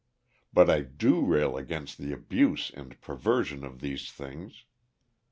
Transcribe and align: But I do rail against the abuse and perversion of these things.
But 0.51 0.67
I 0.67 0.81
do 0.81 1.23
rail 1.23 1.55
against 1.57 1.99
the 1.99 2.11
abuse 2.11 2.71
and 2.73 2.99
perversion 3.01 3.63
of 3.63 3.81
these 3.81 4.11
things. 4.11 4.65